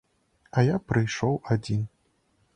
[0.57, 1.87] А я прыйшоў адзін.